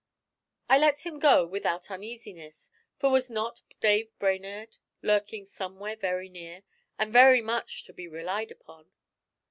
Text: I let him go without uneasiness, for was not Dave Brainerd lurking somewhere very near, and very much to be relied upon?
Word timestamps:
I 0.67 0.79
let 0.79 1.05
him 1.05 1.19
go 1.19 1.45
without 1.45 1.91
uneasiness, 1.91 2.71
for 2.97 3.11
was 3.11 3.29
not 3.29 3.61
Dave 3.79 4.09
Brainerd 4.17 4.77
lurking 5.03 5.45
somewhere 5.45 5.95
very 5.95 6.27
near, 6.27 6.63
and 6.97 7.13
very 7.13 7.39
much 7.43 7.83
to 7.83 7.93
be 7.93 8.07
relied 8.07 8.49
upon? 8.49 8.89